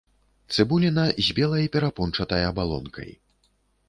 Цыбуліна 0.53 1.03
з 1.27 1.35
белай 1.39 1.65
перапончатай 1.75 2.43
абалонкай. 2.51 3.13